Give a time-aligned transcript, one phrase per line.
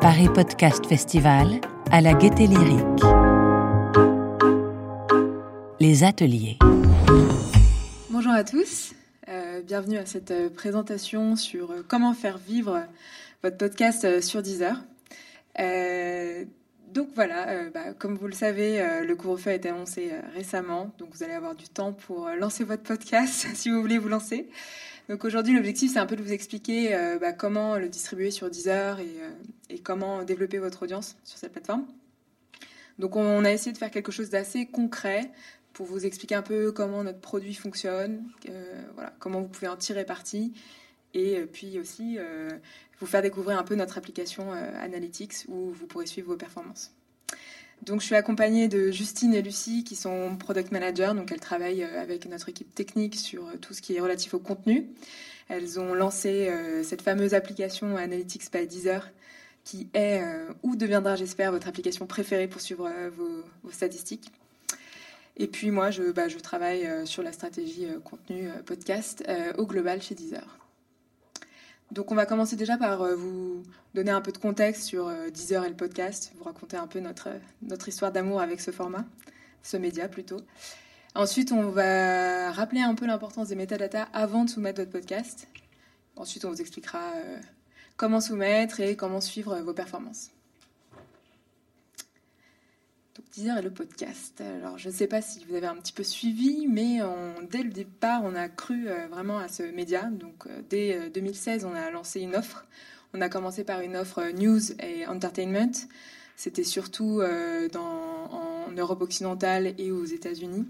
[0.00, 3.02] Paris Podcast Festival à la Gaieté Lyrique.
[5.80, 6.58] Les ateliers.
[8.10, 8.94] Bonjour à tous,
[9.28, 12.82] euh, bienvenue à cette euh, présentation sur euh, comment faire vivre
[13.42, 14.82] votre podcast sur Deezer.
[16.94, 21.22] Donc voilà, bah, comme vous le savez, le couvre-feu a été annoncé récemment, donc vous
[21.22, 24.48] allez avoir du temps pour lancer votre podcast si vous voulez vous lancer.
[25.08, 29.00] Donc aujourd'hui, l'objectif, c'est un peu de vous expliquer bah, comment le distribuer sur Deezer
[29.00, 31.84] et, comment développer votre audience sur cette plateforme.
[32.98, 35.30] Donc on a essayé de faire quelque chose d'assez concret
[35.74, 39.76] pour vous expliquer un peu comment notre produit fonctionne, euh, voilà, comment vous pouvez en
[39.76, 40.54] tirer parti,
[41.12, 42.50] et euh, puis aussi euh,
[43.00, 46.92] vous faire découvrir un peu notre application Analytics où vous pourrez suivre vos performances.
[47.82, 51.82] Donc je suis accompagnée de Justine et Lucie qui sont product managers, donc elles travaillent
[51.82, 54.86] avec notre équipe technique sur tout ce qui est relatif au contenu.
[55.48, 56.50] Elles ont lancé
[56.82, 59.10] cette fameuse application Analytics by Deezer
[59.64, 60.22] qui est
[60.62, 64.30] ou deviendra, j'espère, votre application préférée pour suivre vos statistiques.
[65.36, 69.24] Et puis moi, je, bah, travaille euh, sur la stratégie euh, contenu euh, podcast
[69.58, 70.63] au global chez Deezer.
[71.90, 73.62] Donc on va commencer déjà par vous
[73.94, 77.28] donner un peu de contexte sur Deezer et le podcast, vous raconter un peu notre,
[77.62, 79.04] notre histoire d'amour avec ce format,
[79.62, 80.40] ce média plutôt.
[81.14, 85.46] Ensuite, on va rappeler un peu l'importance des métadatas avant de soumettre votre podcast.
[86.16, 87.12] Ensuite, on vous expliquera
[87.96, 90.30] comment soumettre et comment suivre vos performances.
[93.14, 94.40] Donc Deezer et le podcast.
[94.40, 96.98] Alors je ne sais pas si vous avez un petit peu suivi, mais
[97.48, 100.02] dès le départ, on a cru euh, vraiment à ce média.
[100.02, 102.66] Donc euh, dès 2016, euh, on a lancé une offre.
[103.12, 105.70] On a commencé par une offre news et entertainment.
[106.36, 110.66] C'était surtout en Europe occidentale et aux États-Unis.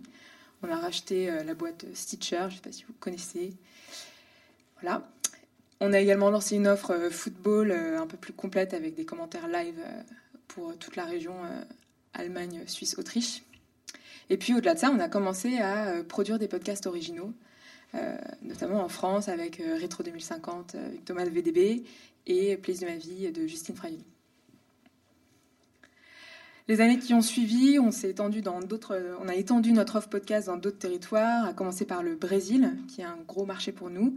[0.63, 3.55] On a racheté la boîte Stitcher, je ne sais pas si vous connaissez.
[4.83, 5.09] Voilà.
[5.81, 9.81] On a également lancé une offre football un peu plus complète avec des commentaires live
[10.49, 11.37] pour toute la région
[12.15, 13.43] Allemagne, Suisse, Autriche.
[14.31, 17.33] Et puis au-delà de ça, on a commencé à euh, produire des podcasts originaux,
[17.95, 21.85] euh, notamment en France avec euh, Rétro 2050 avec Thomas VDB
[22.27, 24.05] et Place de ma vie de Justine Frayoli.
[26.67, 30.09] Les années qui ont suivi, on s'est étendu dans d'autres, on a étendu notre offre
[30.09, 33.91] podcast dans d'autres territoires, à commencer par le Brésil, qui est un gros marché pour
[33.91, 34.17] nous,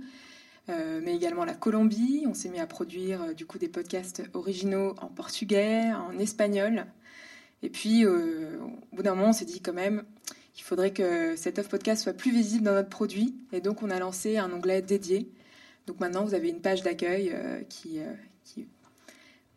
[0.69, 2.23] mais également la Colombie.
[2.25, 6.85] On s'est mis à produire du coup des podcasts originaux en portugais, en espagnol,
[7.63, 8.57] et puis, euh,
[8.91, 10.03] au bout d'un moment, on s'est dit quand même
[10.53, 13.35] qu'il faudrait que cette offre podcast soit plus visible dans notre produit.
[13.51, 15.31] Et donc, on a lancé un onglet dédié.
[15.85, 18.13] Donc maintenant, vous avez une page d'accueil euh, qui, euh,
[18.43, 18.67] qui,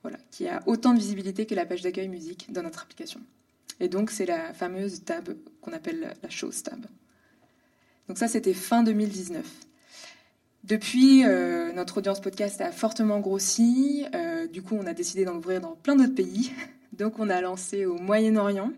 [0.02, 3.20] voilà, qui a autant de visibilité que la page d'accueil musique dans notre application.
[3.80, 6.86] Et donc, c'est la fameuse tab qu'on appelle la chose tab.
[8.08, 9.44] Donc ça, c'était fin 2019.
[10.64, 11.24] Depuis,
[11.74, 14.04] notre audience podcast a fortement grossi.
[14.52, 16.52] du coup, on a décidé d'en ouvrir dans plein d'autres pays.
[17.00, 18.74] Donc on a lancé au Moyen-Orient.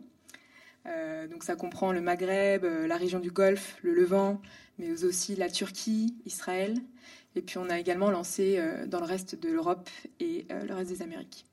[0.87, 4.41] Euh, donc ça comprend le Maghreb, euh, la région du Golfe, le Levant,
[4.79, 6.77] mais aussi la Turquie, Israël.
[7.35, 9.91] Et puis on a également lancé euh, dans le reste de l'Europe
[10.21, 11.47] et le reste des Amériques.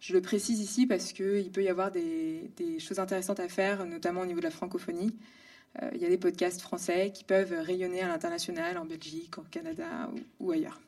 [0.00, 4.22] Je le précise ici parce qu'il peut y avoir des, choses intéressantes à faire, notamment
[4.22, 5.14] au niveau de la francophonie.
[5.92, 10.10] Il y a des podcasts français qui peuvent rayonner à l'international, en Belgique, en Canada
[10.40, 10.80] ou ailleurs.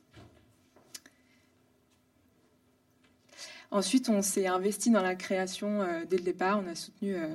[3.73, 6.63] Ensuite, on s'est investi dans la création euh, dès le départ.
[6.63, 7.29] On a soutenu euh,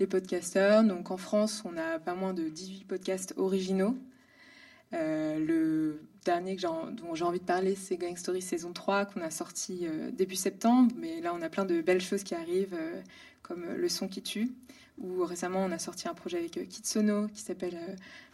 [0.00, 0.82] les podcasteurs.
[0.82, 3.96] Donc en France, on a pas moins de 18 podcasts originaux.
[4.94, 9.30] Euh, le dernier dont j'ai envie de parler, c'est Gang Story saison 3 qu'on a
[9.30, 10.92] sorti début septembre.
[10.98, 12.76] Mais là, on a plein de belles choses qui arrivent,
[13.42, 14.50] comme Le son qui tue.
[14.98, 17.78] Ou récemment, on a sorti un projet avec Kitsono qui s'appelle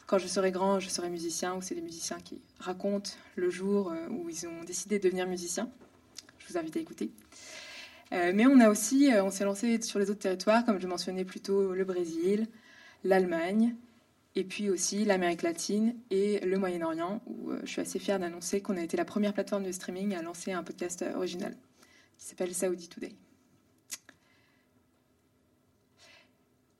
[0.06, 3.92] Quand je serai grand, je serai musicien, où c'est des musiciens qui racontent le jour
[4.08, 5.68] où ils ont décidé de devenir musiciens.
[6.42, 7.10] Je vous invite à écouter.
[8.12, 10.86] Euh, mais on a aussi, euh, on s'est lancé sur les autres territoires, comme je
[10.86, 12.46] mentionnais plus tôt, le Brésil,
[13.04, 13.74] l'Allemagne,
[14.34, 18.60] et puis aussi l'Amérique latine et le Moyen-Orient, où euh, je suis assez fière d'annoncer
[18.60, 21.56] qu'on a été la première plateforme de streaming à lancer un podcast original
[22.18, 23.14] qui s'appelle Saudi Today.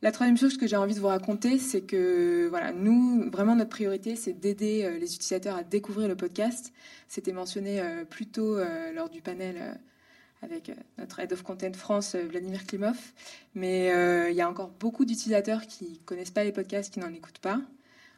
[0.03, 3.71] La troisième chose que j'ai envie de vous raconter, c'est que voilà, nous, vraiment notre
[3.71, 6.73] priorité, c'est d'aider les utilisateurs à découvrir le podcast.
[7.07, 8.59] C'était mentionné plus tôt
[8.95, 9.79] lors du panel
[10.43, 12.99] avec euh, notre Head of Content France, euh, Vladimir Klimov.
[13.55, 17.01] Mais euh, il y a encore beaucoup d'utilisateurs qui ne connaissent pas les podcasts, qui
[17.01, 17.61] n'en écoutent pas.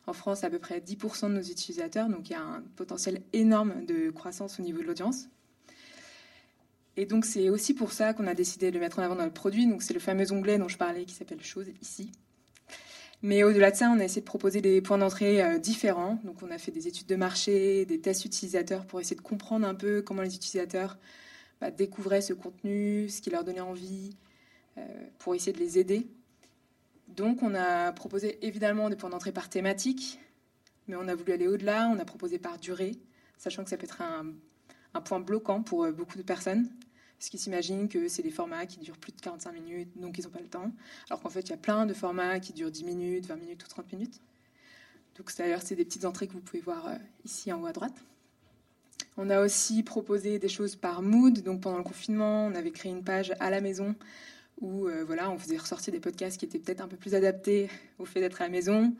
[0.06, 3.22] En France, à peu près 10% de nos utilisateurs, donc il y a un potentiel
[3.32, 5.28] énorme de croissance au niveau de l'audience.
[6.96, 9.24] Et donc c'est aussi pour ça qu'on a décidé de le mettre en avant dans
[9.24, 9.66] le produit.
[9.66, 12.10] Donc c'est le fameux onglet dont je parlais qui s'appelle Chose ici.
[13.24, 16.20] Mais au-delà de ça, on a essayé de proposer des points d'entrée euh, différents.
[16.24, 19.66] Donc, on a fait des études de marché, des tests utilisateurs pour essayer de comprendre
[19.66, 20.98] un peu comment les utilisateurs
[21.58, 24.14] bah, découvraient ce contenu, ce qui leur donnait envie,
[24.76, 24.82] euh,
[25.18, 26.06] pour essayer de les aider.
[27.08, 30.18] Donc, on a proposé évidemment des points d'entrée par thématique,
[30.86, 31.88] mais on a voulu aller au-delà.
[31.88, 32.92] On a proposé par durée,
[33.38, 34.34] sachant que ça peut être un,
[34.94, 36.68] un point bloquant pour euh, beaucoup de personnes
[37.18, 40.24] parce qu'ils s'imaginent que c'est des formats qui durent plus de 45 minutes, donc ils
[40.24, 40.72] n'ont pas le temps.
[41.08, 43.64] Alors qu'en fait, il y a plein de formats qui durent 10 minutes, 20 minutes
[43.64, 44.20] ou 30 minutes.
[45.16, 47.72] Donc d'ailleurs, c'est des petites entrées que vous pouvez voir euh, ici en haut à
[47.72, 47.94] droite.
[49.16, 51.42] On a aussi proposé des choses par mood.
[51.42, 53.94] Donc pendant le confinement, on avait créé une page à la maison
[54.60, 57.68] où euh, voilà, on faisait ressortir des podcasts qui étaient peut-être un peu plus adaptés
[57.98, 58.94] au fait d'être à la maison.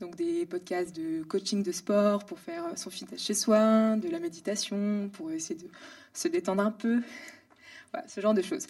[0.00, 4.20] Donc des podcasts de coaching de sport pour faire son fitness chez soi, de la
[4.20, 5.68] méditation pour essayer de
[6.12, 7.02] se détendre un peu,
[8.06, 8.66] ce genre de choses.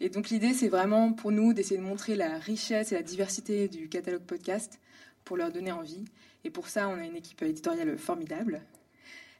[0.00, 3.68] Et donc l'idée, c'est vraiment pour nous d'essayer de montrer la richesse et la diversité
[3.68, 4.80] du catalogue podcast
[5.24, 6.04] pour leur donner envie.
[6.44, 8.62] Et pour ça, on a une équipe éditoriale formidable.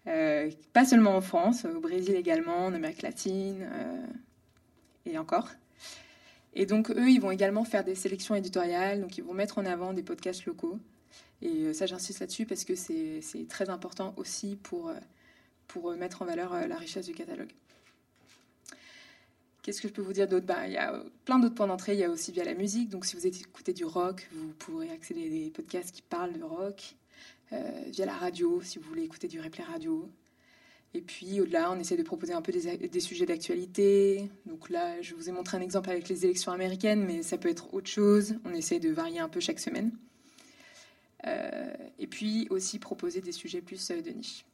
[0.06, 4.06] Euh, pas seulement en France, au Brésil également, en Amérique latine euh,
[5.06, 5.48] et encore.
[6.54, 9.66] Et donc eux, ils vont également faire des sélections éditoriales, donc ils vont mettre en
[9.66, 10.78] avant des podcasts locaux.
[11.42, 14.92] Et euh, ça, j'insiste là-dessus parce que c'est très important aussi pour,
[15.66, 17.52] pour mettre en valeur la richesse du catalogue.
[19.64, 20.44] Qu'est-ce que je peux vous dire d'autre?
[20.44, 21.94] Bah, Il y a plein d'autres points d'entrée.
[21.94, 22.90] Il y a aussi via la musique.
[22.90, 26.42] Donc, si vous écoutez du rock, vous pourrez accéder à des podcasts qui parlent de
[26.42, 26.94] rock.
[27.52, 30.06] Euh, via la radio, si vous voulez écouter du replay radio.
[30.96, 34.30] Et puis, au-delà, on essaie de proposer un peu des, sujets d'actualité.
[34.46, 37.48] Donc là, je vous ai montré un exemple avec les élections américaines, mais ça peut
[37.48, 38.36] être autre chose.
[38.44, 39.90] On essaie de varier un peu chaque semaine.
[41.26, 44.44] Euh, et puis aussi proposer des sujets plus euh, de niche.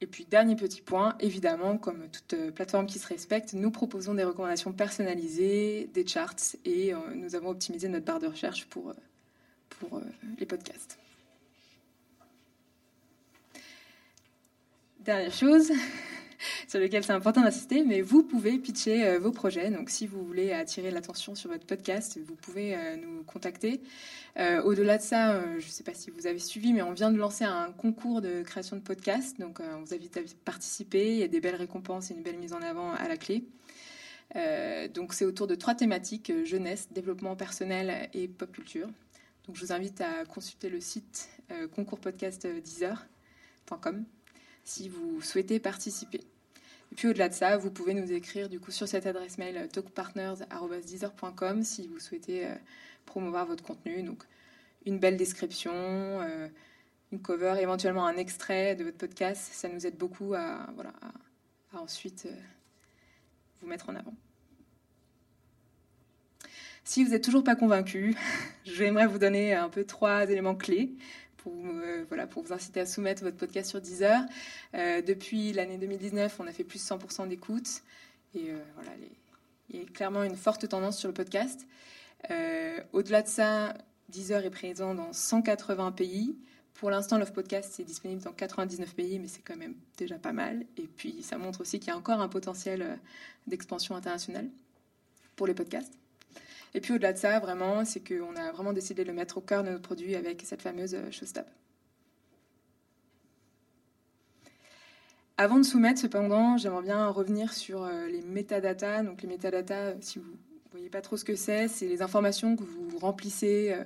[0.00, 4.14] Et puis, dernier petit point, évidemment, comme toute euh, plateforme qui se respecte, nous proposons
[4.14, 8.92] des recommandations personnalisées, des charts, et nous avons optimisé notre barre de recherche pour,
[9.68, 10.00] pour
[10.38, 10.98] les podcasts.
[15.04, 15.72] Dernière chose,
[16.68, 19.68] sur lequel c'est important d'insister, mais vous pouvez pitcher euh, vos projets.
[19.70, 23.80] Donc, si vous voulez attirer l'attention sur votre podcast, vous pouvez euh, nous contacter.
[24.38, 27.10] Euh, au-delà de ça, je ne sais pas si vous avez suivi, mais on vient
[27.10, 29.40] de lancer un concours de création de podcast.
[29.40, 31.12] Donc, on vous invite à participer.
[31.12, 33.44] Il y a des belles récompenses et une belle mise en avant à la clé.
[34.94, 38.86] donc, c'est autour de trois thématiques jeunesse, développement personnel et pop culture.
[39.48, 41.28] Donc, je vous invite à consulter le site
[41.76, 44.04] concourspodcast10heures.com
[44.64, 46.20] si vous souhaitez participer.
[46.92, 49.56] Et puis au-delà de ça, vous pouvez nous écrire du coup sur cette adresse mail
[49.56, 52.54] euh, talkpartners.com si vous souhaitez euh,
[53.06, 54.02] promouvoir votre contenu.
[54.02, 54.22] Donc
[54.84, 56.48] une belle description, euh,
[57.10, 59.48] une cover, éventuellement un extrait de votre podcast.
[59.52, 60.92] Ça nous aide beaucoup à, voilà,
[61.72, 62.28] à, ensuite
[63.62, 64.14] vous mettre en avant.
[66.84, 68.14] Si vous n'êtes toujours pas convaincu,
[68.64, 70.94] j'aimerais vous donner un peu trois éléments clés
[71.42, 74.22] pour, euh, voilà, pour vous inciter à soumettre votre podcast sur Deezer.
[74.74, 77.82] Euh, depuis l'année 2019, on a fait plus de 100% d'écoute.
[78.34, 78.90] Et euh, voilà,
[79.70, 81.66] il y a clairement une forte tendance sur le podcast.
[82.92, 83.74] Au-delà de ça,
[84.08, 86.36] Deezer est présent dans 180 pays.
[86.74, 90.32] Pour l'instant, Love Podcast est disponible dans 99 pays, mais c'est quand même déjà pas
[90.32, 90.64] mal.
[90.76, 92.98] Et puis, ça montre aussi qu'il y a encore un potentiel
[93.48, 94.48] d'expansion internationale
[95.34, 96.01] pour les podcasts.
[96.74, 99.40] Et puis au-delà de ça, vraiment, c'est qu'on a vraiment décidé de le mettre au
[99.40, 101.44] cœur de notre produit avec cette fameuse euh, Showstab.
[105.36, 109.02] Avant de soumettre, cependant, j'aimerais bien revenir sur euh, les métadatas.
[109.02, 112.56] Donc les métadatas, si vous ne voyez pas trop ce que c'est, c'est les informations
[112.56, 113.84] que vous remplissez euh,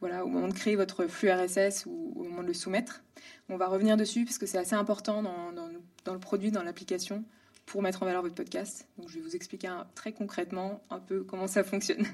[0.00, 3.02] voilà, au moment de créer votre flux RSS ou au moment de le soumettre.
[3.50, 7.24] On va revenir dessus parce que c'est assez important dans le produit, dans l'application
[7.70, 8.88] pour mettre en valeur votre podcast.
[8.98, 12.04] Donc, je vais vous expliquer très concrètement un peu comment ça fonctionne.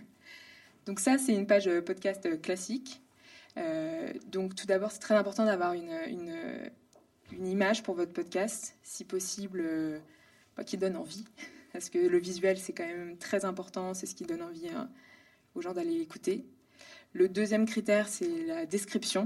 [0.85, 3.01] Donc ça, c'est une page podcast classique.
[3.57, 6.71] Euh, donc tout d'abord, c'est très important d'avoir une,
[7.33, 9.99] image pour votre podcast, si possible, euh,
[10.57, 11.25] bah, qui donne envie.
[11.73, 14.91] Parce que le visuel, c'est quand même très important, c'est ce qui donne envie hein,
[15.55, 16.45] aux gens d'aller écouter.
[17.15, 19.25] Le deuxième critère, c'est la description.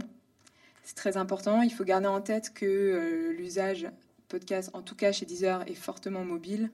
[0.85, 1.61] C'est très important.
[1.63, 3.89] Il faut garder en tête que euh, l'usage
[4.31, 6.71] podcast, en tout cas chez Deezer, est fortement mobile.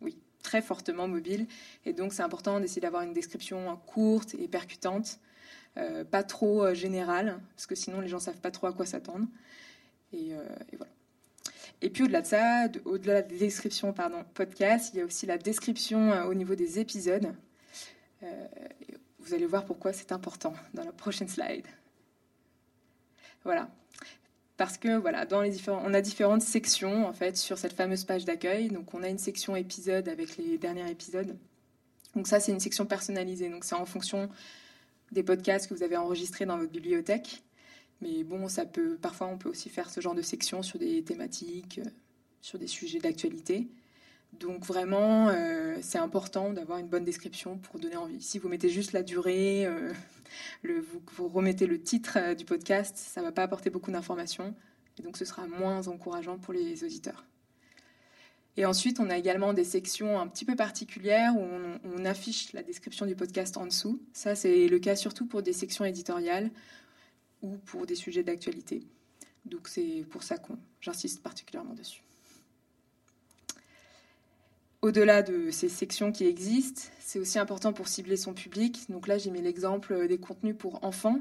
[0.00, 1.46] oui, très fortement mobile.
[1.84, 5.18] Et donc, c'est important d'essayer d'avoir une description courte et percutante,
[5.76, 8.72] euh, pas trop euh, générale, parce que sinon, les gens ne savent pas trop à
[8.72, 9.26] quoi s'attendre.
[10.12, 10.92] Et, euh, voilà.
[11.80, 15.26] Et puis au-delà de ça, au-delà de la description pardon, podcast, il y a aussi
[15.26, 17.32] la description au niveau des épisodes.
[19.20, 21.66] vous allez voir pourquoi c'est important dans la prochaine slide.
[23.44, 23.70] Voilà
[24.58, 28.68] parce que voilà, on a différentes sections en fait sur cette fameuse page d'accueil.
[28.68, 31.36] Donc on a une section épisode avec les derniers épisodes
[32.16, 33.48] Donc ça, c'est une section personnalisée.
[33.48, 34.28] Donc c'est en fonction
[35.12, 37.42] des podcasts que vous avez enregistrés dans votre bibliothèque.
[38.02, 38.46] Mais bon,
[39.00, 41.90] parfois, on peut aussi faire ce genre de section sur des thématiques, euh,
[42.40, 43.68] sur des sujets d'actualité.
[44.32, 48.20] Donc vraiment, euh, c'est important d'avoir une bonne description pour donner envie.
[48.20, 49.92] Si vous mettez juste la durée, euh,
[50.62, 54.54] le, vous, remettez le titre du podcast, ça ne va pas apporter beaucoup d'informations.
[54.98, 57.24] Et donc ce sera moins encourageant pour les auditeurs.
[58.56, 62.52] Et ensuite, on a également des sections un petit peu particulières où on, on affiche
[62.52, 64.02] la description du podcast en dessous.
[64.12, 66.50] Ça, c'est le cas surtout pour des sections éditoriales
[67.42, 68.82] ou pour des sujets d'actualité.
[69.44, 72.02] Donc c'est pour ça que j'insiste particulièrement dessus.
[74.80, 78.88] Au-delà de ces sections qui existent, c'est aussi important pour cibler son public.
[78.88, 81.20] Donc là, j'ai mis l'exemple des contenus pour enfants.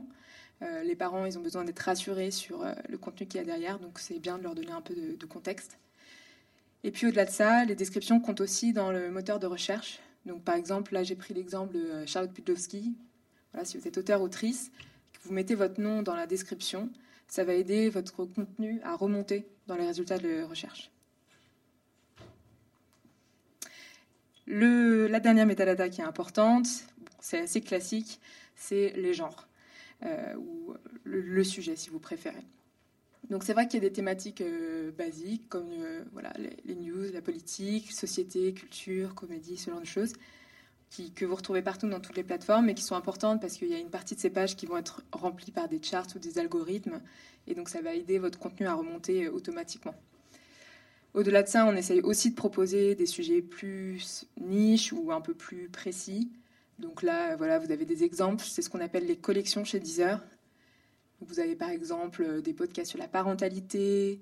[0.61, 3.45] Euh, les parents, ils ont besoin d'être rassurés sur euh, le contenu qu'il y a
[3.45, 5.77] derrière, donc c'est bien de leur donner un peu de, contexte.
[6.83, 9.99] Et puis au-delà de ça, les descriptions comptent aussi dans le moteur de recherche.
[10.25, 12.95] Donc par exemple, là j'ai pris l'exemple de euh, Charlotte Pudlowski.
[13.53, 14.71] Voilà, si vous êtes auteur-autrice,
[15.23, 16.89] vous mettez votre nom dans la description,
[17.27, 20.91] ça va aider votre contenu à remonter dans les résultats de recherche.
[24.48, 26.68] La dernière métadata qui est importante,
[27.20, 28.20] c'est assez classique,
[28.56, 29.48] c'est les genres,
[30.04, 30.74] euh, ou
[31.04, 32.46] le, sujet si vous préférez.
[33.30, 36.32] Donc c'est vrai qu'il y a des thématiques euh, basiques comme euh, voilà,
[36.63, 40.13] les, news, la politique, société, culture, comédie, ce genre de choses
[41.16, 43.74] que vous retrouvez partout dans toutes les plateformes, mais qui sont importantes parce qu'il y
[43.74, 46.39] a une partie de ces pages qui vont être remplies par des charts ou des
[46.39, 47.01] algorithmes,
[47.46, 49.96] et donc ça va aider votre contenu à remonter automatiquement.
[51.17, 55.33] Au-delà de ça, on essaye aussi de proposer des sujets plus niches ou un peu
[55.33, 56.29] plus précis.
[56.77, 60.24] Donc là, voilà, vous avez des exemples, c'est ce qu'on appelle les collections chez Deezer.
[61.21, 64.21] Vous avez par exemple des podcasts sur la parentalité,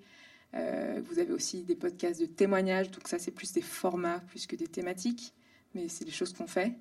[0.53, 4.47] euh, vous avez aussi des podcasts de témoignages, donc ça c'est plus des formats plus
[4.47, 5.33] que des thématiques
[5.73, 6.71] mais c'est des choses qu'on fait.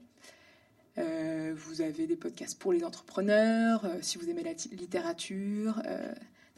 [0.96, 5.82] Euh, vous avez des podcasts pour les entrepreneurs, euh, si vous aimez la littérature,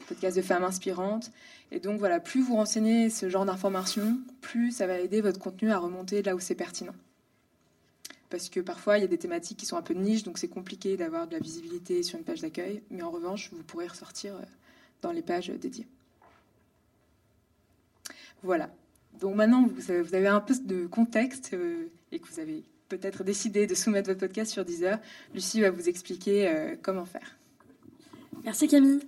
[0.07, 1.31] euh, des podcasts de femmes inspirantes.
[1.71, 5.71] Et donc voilà, plus vous renseignez ce genre d'informations, plus ça va aider votre contenu
[5.71, 6.95] à remonter là où c'est pertinent.
[8.29, 10.49] Parce que parfois, il y a des thématiques qui sont un peu niches, donc c'est
[10.49, 14.35] compliqué d'avoir de la visibilité sur une page d'accueil, mais en revanche, vous pourrez ressortir
[14.35, 14.43] euh,
[15.01, 15.87] dans les pages dédiées.
[18.43, 18.69] Voilà,
[19.19, 23.67] donc maintenant, vous avez un peu de contexte euh, et que vous avez peut-être décidé
[23.67, 24.99] de soumettre votre podcast sur Deezer.
[25.33, 27.37] Lucie va vous expliquer euh, comment faire.
[28.43, 29.01] Merci Camille.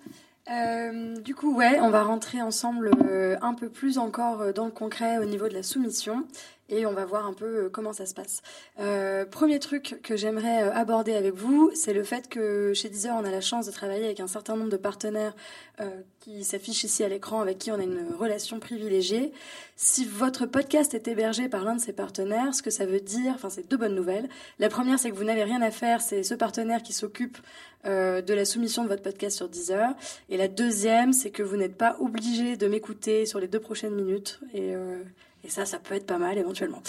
[0.50, 4.66] Euh, du coup, ouais, on va rentrer ensemble euh, un peu plus encore euh, dans
[4.66, 6.26] le concret au niveau de la soumission
[6.70, 8.42] et on va voir un peu euh, comment ça se passe.
[8.80, 13.26] Euh, premier truc que j'aimerais aborder avec vous, c'est le fait que chez Deezer, on
[13.26, 15.36] a la chance de travailler avec un certain nombre de partenaires
[15.82, 19.32] euh, qui s'affichent ici à l'écran, avec qui on a une relation privilégiée.
[19.78, 23.32] Si votre podcast est hébergé par l'un de ces partenaires, ce que ça veut dire,
[23.36, 24.28] enfin, c'est deux bonnes nouvelles.
[24.60, 27.38] La première, c'est que vous n'avez rien à faire, c'est ce partenaire qui s'occupe
[27.86, 29.96] euh, de la soumission de votre podcast sur Deezer.
[30.30, 33.96] Et la deuxième, c'est que vous n'êtes pas obligé de m'écouter sur les deux prochaines
[33.96, 34.42] minutes.
[34.54, 35.02] Et, euh,
[35.44, 36.82] et, ça, ça peut être pas mal éventuellement.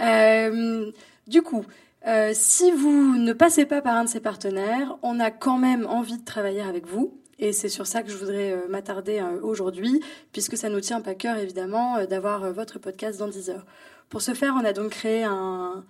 [0.00, 0.90] Euh,
[1.26, 1.64] du coup,
[2.06, 5.86] euh, si vous ne passez pas par un de ces partenaires, on a quand même
[5.86, 7.18] envie de travailler avec vous.
[7.38, 10.00] Et c'est sur ça que je voudrais euh, m'attarder aujourd'hui,
[10.32, 13.64] puisque ça nous tient pas cœur évidemment d'avoir votre podcast dans Deezer.
[14.08, 15.84] Pour ce faire, on a donc créé un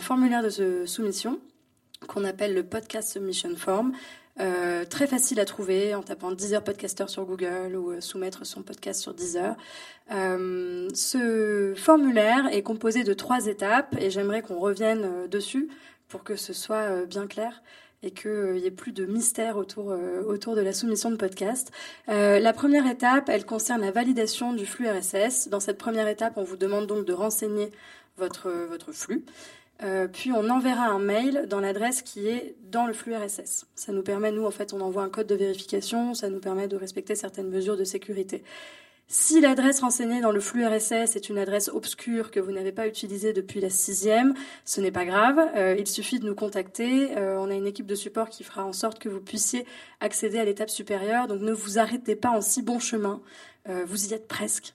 [0.00, 1.38] formulaire de soumission
[2.06, 3.92] qu'on appelle le Podcast Submission Form.
[4.40, 8.62] Euh, très facile à trouver en tapant Deezer Podcaster sur Google ou euh, soumettre son
[8.62, 9.56] podcast sur Deezer.
[10.12, 15.68] Euh, ce formulaire est composé de trois étapes et j'aimerais qu'on revienne euh, dessus
[16.08, 17.62] pour que ce soit euh, bien clair
[18.02, 19.92] et qu'il n'y ait plus de mystère autour,
[20.28, 21.72] autour de la soumission de podcast.
[22.06, 25.48] la première étape, elle concerne la validation du flux RSS.
[25.48, 27.72] Dans cette première étape, on vous demande donc de renseigner
[28.16, 29.24] votre, votre flux.
[29.82, 33.66] Euh, puis on enverra un mail dans l'adresse qui est dans le flux RSS.
[33.74, 36.66] Ça nous permet, nous, en fait, on envoie un code de vérification, ça nous permet
[36.66, 38.42] de respecter certaines mesures de sécurité.
[39.10, 42.86] Si l'adresse renseignée dans le flux RSS est une adresse obscure que vous n'avez pas
[42.86, 44.34] utilisée depuis la sixième,
[44.66, 45.40] ce n'est pas grave.
[45.56, 47.16] Euh, il suffit de nous contacter.
[47.16, 49.64] Euh, on a une équipe de support qui fera en sorte que vous puissiez
[50.00, 51.26] accéder à l'étape supérieure.
[51.26, 53.22] Donc ne vous arrêtez pas en si bon chemin.
[53.70, 54.74] Euh, vous y êtes presque.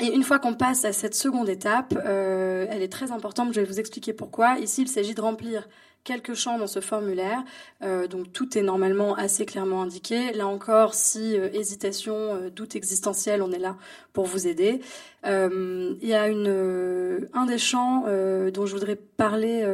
[0.00, 3.52] Euh, et une fois qu'on passe à cette seconde étape, euh, elle est très importante,
[3.52, 4.58] je vais vous expliquer pourquoi.
[4.58, 5.68] Ici, il s'agit de remplir
[6.04, 7.42] quelques champs dans ce formulaire,
[7.82, 10.32] euh, donc tout est normalement assez clairement indiqué.
[10.32, 13.76] Là encore, si euh, hésitation, euh, doute existentiel, on est là
[14.14, 14.80] pour vous aider.
[15.26, 18.04] Euh, il y a une, un des champs
[18.52, 19.66] dont je voudrais parler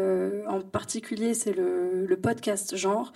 [0.49, 3.13] en particulier, c'est le, le podcast genre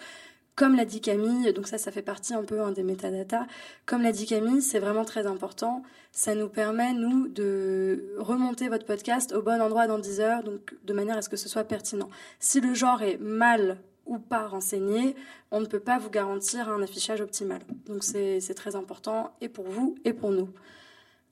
[0.59, 3.47] Comme l'a dit Camille, donc ça, ça fait partie un peu hein, des métadatas.
[3.87, 5.85] Comme l'a dit Camille, c'est vraiment très important.
[6.11, 10.75] Ça nous permet, nous, de remonter votre podcast au bon endroit dans 10 heures, donc
[10.83, 12.11] de manière à ce que ce soit pertinent.
[12.41, 15.15] Si le genre est mal ou pas renseigné,
[15.53, 17.61] on ne peut pas vous garantir un affichage optimal.
[17.87, 20.49] Donc c'est très important et pour vous et pour nous.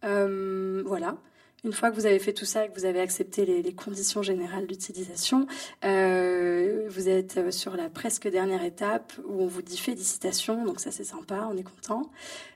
[0.05, 1.17] Euh, voilà.
[1.67, 4.23] Une fois que vous avez fait tout ça et que vous avez accepté les, conditions
[4.23, 5.49] générales d'utilisation,
[5.85, 10.79] euh, vous êtes euh, sur la presque dernière étape où on vous dit félicitations, donc
[10.79, 12.09] ça c'est sympa, on est content.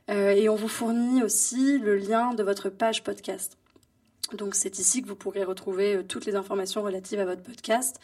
[0.08, 3.58] et on vous fournit aussi le lien de votre page podcast.
[4.32, 7.98] Donc c'est ici que vous pourrez retrouver toutes les informations relatives à votre podcast.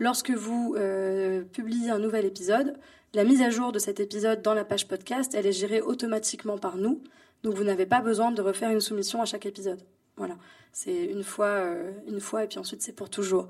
[0.00, 0.74] Lorsque vous
[1.52, 2.76] publiez un nouvel épisode,
[3.14, 6.58] la mise à jour de cet épisode dans la page podcast, elle est gérée automatiquement
[6.58, 7.04] par nous.
[7.44, 9.80] Donc vous n'avez pas besoin de refaire une soumission à chaque épisode.
[10.20, 10.36] Voilà,
[10.74, 13.48] c'est une fois, euh, une fois et puis ensuite c'est pour toujours.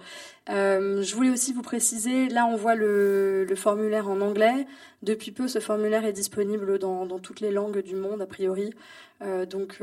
[0.50, 4.68] Euh, je voulais aussi vous préciser, là on voit le, formulaire en anglais.
[5.02, 8.72] Depuis peu, ce formulaire est disponible dans, toutes les langues du monde a priori.
[9.20, 9.82] Euh, donc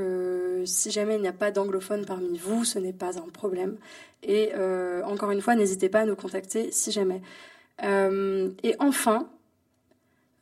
[0.63, 3.75] si jamais il n'y a pas d'anglophone parmi vous, ce n'est pas un problème.
[4.23, 4.53] Et
[5.03, 7.21] encore une fois, n'hésitez pas à nous contacter si jamais.
[7.83, 9.27] et enfin,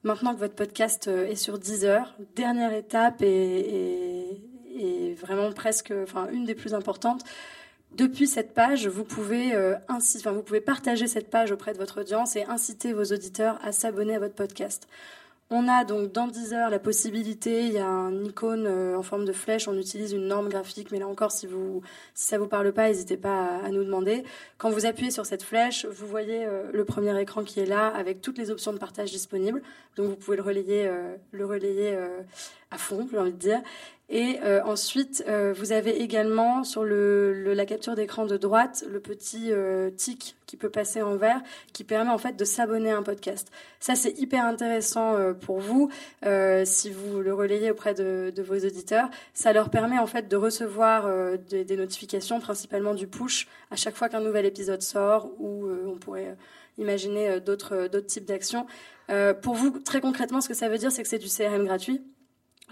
[0.04, 4.40] Maintenant que votre podcast est sur 10 heures, dernière étape et,
[5.16, 5.94] vraiment presque,
[6.32, 7.24] une des plus importantes.
[7.96, 12.92] Depuis cette page, euh, vous pouvez partager cette page auprès de votre audience et inciter
[12.92, 14.88] vos auditeurs à s'abonner à votre podcast.
[15.52, 19.26] On a donc dans Deezer la possibilité, il y a un icône euh, en forme
[19.26, 21.84] de flèche, on utilise une norme graphique, mais là encore, si, vous,
[22.16, 24.24] si ça ne vous parle pas, n'hésitez pas à, nous demander.
[24.58, 27.90] Quand vous appuyez sur cette flèche, vous voyez euh, le premier écran qui est là
[27.90, 29.62] avec toutes les options de partage disponibles.
[29.98, 31.96] Donc vous pouvez le relayer, euh, le relayer
[32.72, 33.62] à fond, j'ai envie de dire.
[34.10, 35.26] Et ensuite,
[35.56, 39.52] vous avez également sur la capture d'écran de droite le petit
[39.98, 41.42] tic qui peut passer en vert,
[41.74, 43.52] qui permet en fait de s'abonner à un podcast.
[43.82, 45.90] Ça, c'est hyper intéressant pour vous
[46.64, 49.10] si vous le relayez auprès de, vos auditeurs.
[49.34, 51.10] Ça leur permet en fait de recevoir
[51.50, 55.98] des, des, notifications, principalement du push, à chaque fois qu'un nouvel épisode sort, ou on
[55.98, 56.38] pourrait
[56.78, 58.66] imaginer d'autres types d'actions.
[59.42, 62.02] pour vous, très concrètement, ce que ça veut dire, c'est que c'est du CRM gratuit.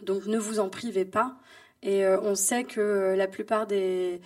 [0.01, 1.35] Donc ne vous en privez pas.
[1.85, 4.21] Et euh, on sait que euh, la plupart des,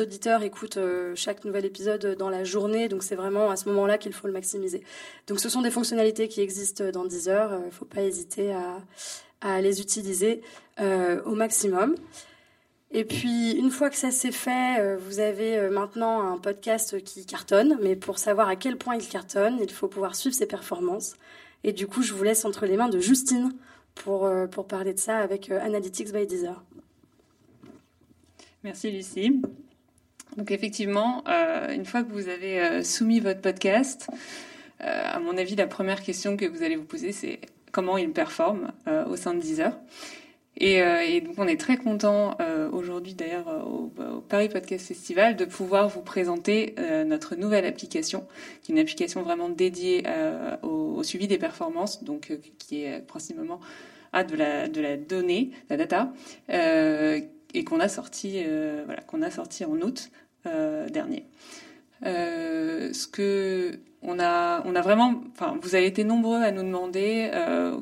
[0.00, 3.96] auditeurs écoutent euh, chaque nouvel épisode dans la journée, donc c'est vraiment à ce moment-là
[3.96, 4.82] qu'il faut le maximiser.
[5.28, 8.52] Donc ce sont des fonctionnalités qui existent dans Deezer, il ne faut pas hésiter
[9.40, 10.40] à, les utiliser
[10.80, 11.94] au maximum.
[12.90, 17.78] Et puis une fois que ça s'est fait, vous avez maintenant un podcast qui cartonne,
[17.80, 21.14] mais pour savoir à quel point il cartonne, il faut pouvoir suivre ses performances.
[21.62, 23.52] Et du coup, je vous laisse entre les mains de Justine
[23.94, 24.28] pour,
[24.66, 26.60] parler de ça avec Analytics by Deezer.
[28.66, 29.40] Merci Lucie.
[30.36, 34.08] Donc effectivement, euh, une fois que vous avez soumis votre podcast,
[34.80, 37.38] à mon avis, la première question que vous allez vous poser, c'est
[37.70, 38.72] comment il performe
[39.08, 39.78] au sein de Deezer.
[40.56, 42.36] Et, donc on est très content
[42.72, 43.92] aujourd'hui d'ailleurs au,
[44.28, 46.74] Paris Podcast Festival de pouvoir vous présenter
[47.06, 48.26] notre nouvelle application,
[48.62, 50.02] qui est une application vraiment dédiée
[50.64, 53.60] au, suivi des performances, donc qui est principalement
[54.24, 56.12] de la, de la donnée, la data,
[56.50, 57.20] euh,
[57.56, 60.10] et qu'on a sorti, euh, voilà, qu'on a sorti en août
[60.46, 61.26] euh, dernier.
[62.02, 67.30] ce que on a, on a vraiment, enfin, vous avez été nombreux à nous demander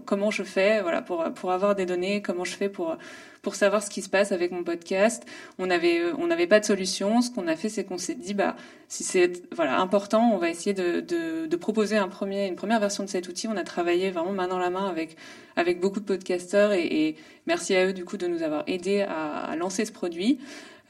[0.06, 2.96] comment je fais, voilà, pour pour avoir des données, comment je fais pour
[3.44, 5.24] pour savoir ce qui se passe avec mon podcast.
[5.58, 7.22] On avait, on n'avait pas de solution.
[7.22, 8.56] Ce qu'on a fait, c'est qu'on s'est dit, bah,
[8.88, 13.04] si c'est voilà important, on va essayer de, de, proposer un premier, une première version
[13.04, 13.46] de cet outil.
[13.46, 15.16] On a travaillé vraiment main dans la main avec
[15.56, 17.14] avec beaucoup de podcasteurs et,
[17.46, 20.40] merci à eux du coup de nous avoir aidés à lancer ce produit.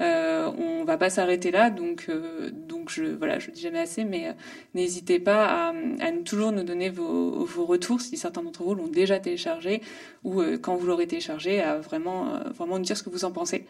[0.01, 2.51] Euh, on va pas s'arrêter là, donc euh,
[2.89, 4.33] je voilà, dis jamais assez, mais euh,
[4.75, 9.19] n'hésitez pas à, nous, toujours nous donner vos, retours si certains d'entre vous l'ont déjà
[9.19, 9.83] téléchargé
[10.25, 13.33] ou euh, quand vous l'aurez téléchargé, à vraiment vraiment nous dire ce que vous en
[13.33, 13.67] pensez.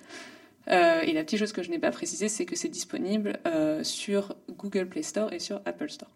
[0.68, 3.38] et la petite chose que je n'ai pas précisé, c'est que c'est disponible
[3.82, 6.10] sur Google Play Store et sur Apple Store.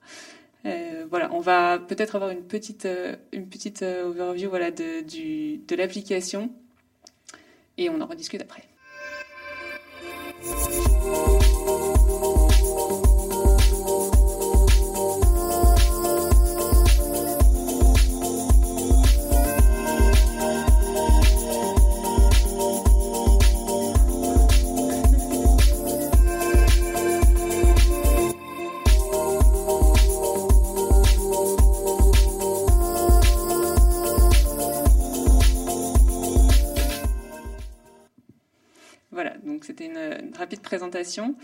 [1.10, 2.88] Voilà, on va peut-être avoir une petite,
[3.32, 5.02] une petite overview voilà, de,
[5.66, 6.50] de l'application
[7.76, 8.64] et on en rediscute après.
[39.68, 41.34] C'était une, rapide présentation.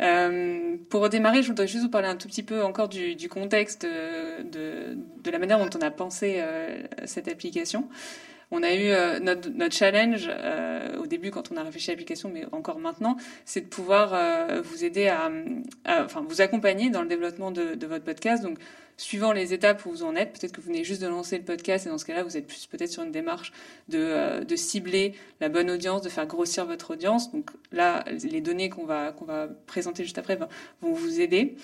[0.00, 3.84] Euh, pour démarrer, je voudrais juste vous parler un tout petit peu encore du, contexte
[3.84, 6.42] de, de, la manière dont on a pensé
[7.04, 7.88] cette application.
[8.50, 12.30] On a eu euh, notre, challenge euh, au début quand on a réfléchi à l'application,
[12.32, 15.30] mais encore maintenant, c'est de pouvoir euh, vous aider à,
[16.28, 18.42] vous accompagner dans le développement de, votre podcast.
[18.42, 18.58] Donc,
[18.96, 21.44] suivant les étapes où vous en êtes, peut-être que vous venez juste de lancer le
[21.44, 23.52] podcast et dans ce cas-là, vous êtes plus peut-être sur une démarche
[23.88, 27.32] de, cibler la bonne audience, de faire grossir votre audience.
[27.32, 30.38] Donc là, les données qu'on va, qu'on va présenter juste après
[30.80, 31.56] vont vous aider.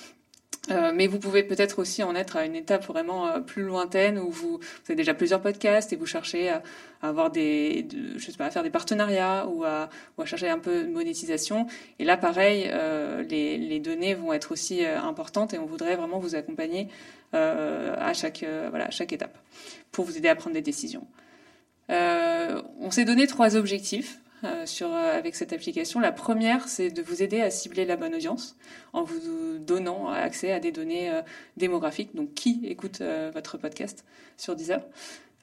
[0.70, 4.18] Euh, mais vous pouvez peut-être aussi en être à une étape vraiment euh, plus lointaine
[4.18, 6.62] où vous, avez déjà plusieurs podcasts et vous cherchez à,
[7.00, 9.88] avoir des, je sais pas, à faire des partenariats ou à,
[10.26, 11.66] chercher un peu de monétisation.
[11.98, 16.18] Et là, pareil, euh, les, les, données vont être aussi importantes et on voudrait vraiment
[16.18, 16.88] vous accompagner
[17.32, 19.38] à chaque, voilà, à chaque étape
[19.92, 21.06] pour vous aider à prendre des décisions.
[21.88, 24.18] on s'est donné trois objectifs.
[24.42, 26.00] Euh, sur, euh, avec cette application.
[26.00, 28.56] La première, c'est de vous aider à cibler la bonne audience
[28.94, 31.20] en vous donnant accès à des données euh,
[31.58, 33.02] démographiques, donc qui écoute
[33.34, 34.04] votre podcast
[34.38, 34.80] sur Deezer?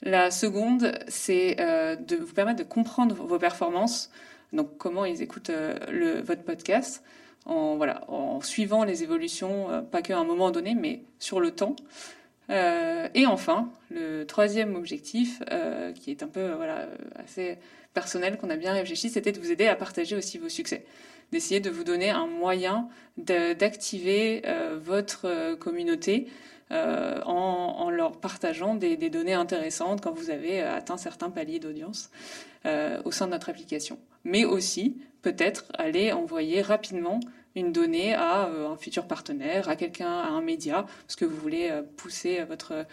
[0.02, 4.12] La seconde, c'est de vous permettre de comprendre vos performances,
[4.54, 5.52] donc comment ils écoutent
[5.90, 7.04] le, votre podcast,
[7.46, 11.76] en, voilà, en suivant les évolutions, pas qu'à un moment donné, mais sur le temps.
[12.50, 15.42] Et enfin, le troisième objectif,
[15.96, 17.58] qui est un peu voilà, assez
[17.98, 20.86] personnel qu'on a bien réfléchi, c'était de vous aider à partager aussi vos succès,
[21.32, 26.28] d'essayer de vous donner un moyen d'activer euh, votre euh, communauté
[26.70, 32.12] euh, en, leur partageant des, données intéressantes quand vous avez atteint certains paliers d'audience
[33.06, 33.98] au sein de notre application.
[34.26, 37.22] Mais aussi, peut-être, aller envoyer rapidement
[37.60, 41.72] une donnée à un futur partenaire, à quelqu'un, à un média, parce que vous voulez
[41.98, 42.86] pousser votre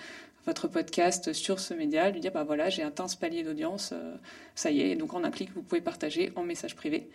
[0.46, 4.16] votre podcast sur ce média, lui dire bah voilà, j'ai atteint ce palier d'audience, euh,
[4.54, 4.90] ça y est.
[4.90, 7.08] Et donc en un clic, vous pouvez partager en message privé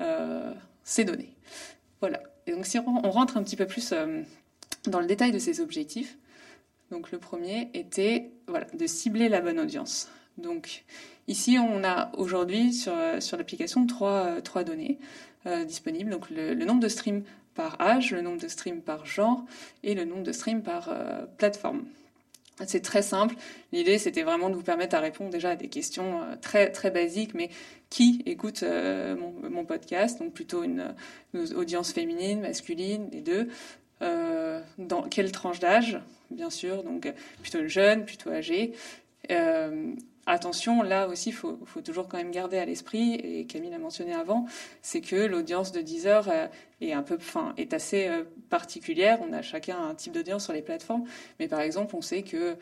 [0.00, 0.52] euh,
[0.84, 1.34] ces données.
[2.00, 2.22] Voilà.
[2.46, 4.22] Et donc si on rentre un petit peu plus euh,
[4.86, 6.16] dans le détail de ces objectifs,
[6.90, 10.08] donc le premier était voilà, de cibler la bonne audience.
[10.38, 10.84] Donc
[11.28, 12.94] ici, on a aujourd'hui sur,
[13.36, 14.98] l'application trois, données
[15.66, 16.10] disponibles.
[16.10, 17.22] Donc le, nombre de streams
[17.54, 19.44] par âge, le nombre de streams par genre
[19.82, 20.90] et le nombre de streams par
[21.38, 21.84] plateforme.
[22.64, 23.34] C'est très simple.
[23.72, 26.90] L'idée, c'était vraiment de vous permettre à répondre déjà à des questions euh, très très
[26.90, 27.50] basiques, mais
[27.90, 29.14] qui écoute euh,
[29.50, 30.18] mon, podcast?
[30.18, 30.94] Donc plutôt une,
[31.34, 33.48] audience féminine, masculine, les deux.
[34.00, 37.12] Euh, dans quelle tranche d'âge, bien sûr, donc
[37.42, 38.72] plutôt jeune, plutôt âgé.
[40.28, 44.12] Attention, là aussi, il faut, toujours quand même garder à l'esprit, et Camille l'a mentionné
[44.12, 44.46] avant,
[44.82, 46.48] c'est que l'audience de Deezer euh,
[46.80, 49.20] est un peu, enfin, est assez euh, particulière.
[49.22, 51.04] On a chacun un type d'audience sur les plateformes,
[51.38, 52.56] mais par exemple, on sait que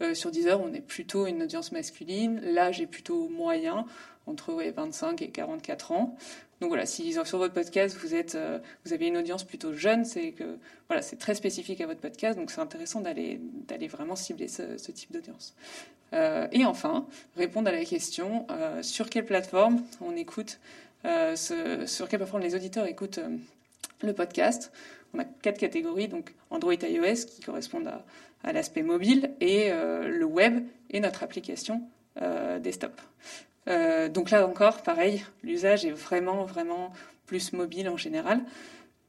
[0.00, 3.84] euh, sur Deezer, on est plutôt une audience masculine, l'âge est plutôt moyen,
[4.26, 6.16] entre 25 et 44 ans.
[6.60, 8.36] Donc voilà, si sur votre podcast vous êtes,
[8.84, 12.36] vous avez une audience plutôt jeune, c'est que voilà, c'est très spécifique à votre podcast,
[12.36, 15.54] donc c'est intéressant d'aller d'aller vraiment cibler ce, type d'audience.
[16.14, 20.58] Euh, et enfin, répondre à la question euh, sur quelle plateforme on écoute,
[21.04, 23.20] euh, sur quelle plateforme les auditeurs écoutent
[24.02, 24.72] le podcast.
[25.14, 28.04] On a quatre catégories, donc Android iOS qui correspondent à,
[28.42, 31.82] à l'aspect mobile et le web et notre application
[32.60, 33.00] desktop.
[34.08, 36.92] Donc là encore, pareil, l'usage est vraiment, vraiment
[37.26, 38.40] plus mobile en général.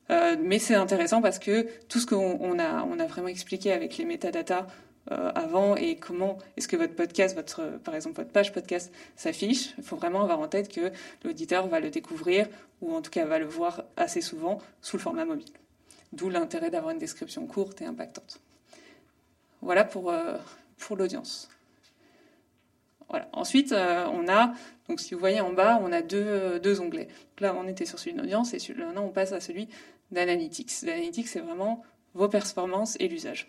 [0.09, 4.05] mais c'est intéressant parce que tout ce qu'on a, on a vraiment expliqué avec les
[4.05, 4.67] métadatas
[5.11, 9.73] euh, avant et comment est-ce que votre podcast, votre, par exemple votre page podcast s'affiche.
[9.79, 10.91] Il faut vraiment avoir en tête que
[11.23, 12.47] l'auditeur va le découvrir
[12.81, 15.51] ou en tout cas va le voir assez souvent sous le format mobile.
[16.13, 18.39] D'où l'intérêt d'avoir une description courte et impactante.
[19.61, 20.37] Voilà pour, euh,
[20.77, 21.49] pour l'audience.
[23.33, 24.53] Ensuite, euh, on a,
[24.87, 27.07] donc si vous voyez en bas, on a deux, deux onglets.
[27.39, 29.67] là, on était sur celui d'audience et maintenant on passe à celui
[30.11, 30.71] d'analytics.
[30.83, 33.47] L'analytics, c'est vraiment vos performances et l'usage.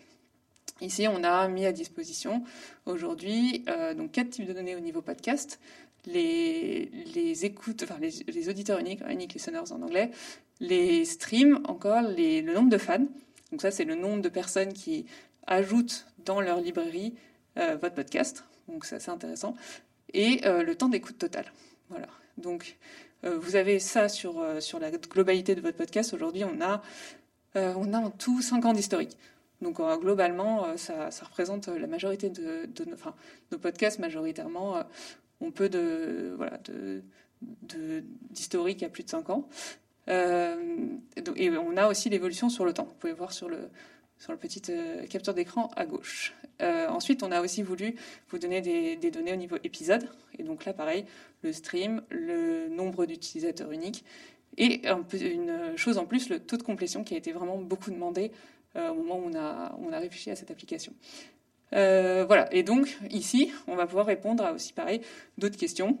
[0.81, 2.43] Ici, on a mis à disposition
[2.87, 5.59] aujourd'hui euh, donc quatre types de données au niveau podcast
[6.05, 10.11] les, les écoutes, enfin les, auditeurs uniques, unique listeners en anglais,
[10.59, 13.05] les streams, encore les, le nombre de fans.
[13.51, 15.05] Donc ça, c'est le nombre de personnes qui
[15.47, 17.13] ajoutent dans leur librairie
[17.57, 18.43] euh, votre podcast.
[18.67, 19.55] Donc c'est assez intéressant.
[20.13, 21.45] Et euh, le temps d'écoute total.
[21.89, 22.07] Voilà.
[22.37, 22.77] Donc
[23.23, 26.11] vous avez ça sur, sur la globalité de votre podcast.
[26.11, 26.81] Aujourd'hui, on a
[27.53, 29.15] on a en tout 5 ans d'historique.
[29.61, 32.67] Donc euh, globalement, euh, ça, représente la majorité de,
[33.51, 34.83] nos, podcasts majoritairement euh,
[35.39, 36.35] on peut de
[38.29, 39.47] d'historique à plus de 5 ans.
[40.07, 42.85] et on a aussi l'évolution sur le temps.
[42.85, 43.69] Vous pouvez voir sur le
[44.19, 44.61] sur le petit
[45.09, 46.35] capteur d'écran à gauche.
[46.61, 47.95] Ensuite, on a aussi voulu
[48.29, 50.07] vous donner des, données au niveau épisode.
[50.37, 51.05] Et donc là, pareil,
[51.43, 54.03] le stream, le nombre d'utilisateurs uniques
[54.57, 54.81] Et
[55.13, 58.31] une chose en plus, le taux de complétion qui a été vraiment beaucoup demandé
[58.75, 60.93] au moment où on a, réfléchi à cette application.
[61.71, 65.01] voilà, et donc ici, on va pouvoir répondre à aussi pareil
[65.37, 65.97] d'autres questions.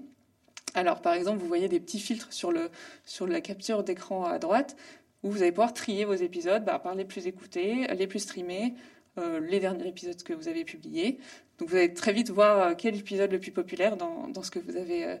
[0.73, 4.75] Alors par exemple, vous voyez des petits filtres sur, la capture d'écran à droite
[5.23, 8.73] où vous allez pouvoir trier vos épisodes bah, par les plus écoutés, les plus streamés,
[8.73, 11.19] euh, les derniers épisodes que vous avez publiés.
[11.61, 14.49] Donc vous allez très vite voir euh, quel épisode le plus populaire dans, dans ce
[14.49, 15.19] que vous avez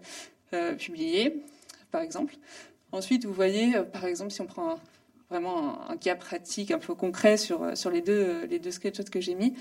[0.53, 1.43] euh, publié,
[1.91, 2.35] par exemple.
[2.91, 4.79] Ensuite, vous voyez, par exemple, si on prend
[5.29, 9.21] vraiment un, cas pratique, un peu concret sur, sur les deux, les deux screenshots que
[9.21, 9.53] j'ai mis,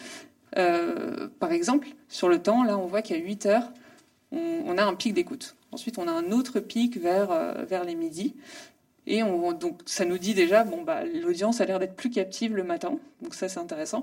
[0.52, 3.70] par exemple, sur le temps, là, on voit qu'à 8 heures,
[4.32, 5.54] on, on a un pic d'écoute.
[5.70, 7.28] Ensuite, on a un autre pic vers,
[7.66, 8.34] vers les midis.
[9.06, 12.54] Et on, donc, ça nous dit déjà, bon, bah, l'audience a l'air d'être plus captive
[12.54, 12.98] le matin.
[13.22, 14.02] Donc, ça, c'est intéressant.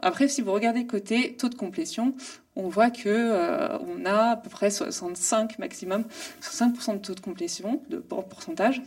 [0.00, 2.14] Après, si vous regardez côté taux de complétion,
[2.56, 6.04] on voit que euh, on a à peu près 65 maximum,
[6.42, 8.82] 65% de taux de complétion, de pourcentage.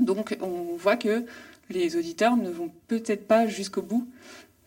[0.00, 1.24] Donc, on voit que
[1.70, 4.08] les auditeurs ne vont peut-être pas jusqu'au bout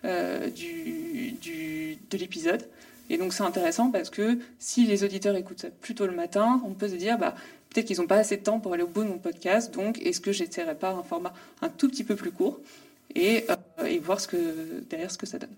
[0.03, 2.67] euh, de l'épisode.
[3.09, 6.73] Et donc, c'est intéressant parce que si les auditeurs écoutent ça plutôt le matin, on
[6.73, 7.35] peut se dire, bah,
[7.71, 9.99] peut-être qu'ils n'ont pas assez de temps pour aller au bout de mon podcast, donc
[10.01, 12.59] est-ce que j'essaierai pas un format un tout petit peu plus court
[13.15, 13.45] et,
[13.79, 15.55] euh, voir ce que, derrière ce que ça donne.